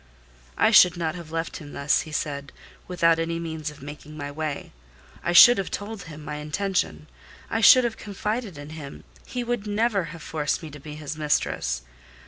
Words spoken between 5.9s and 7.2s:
him my intention.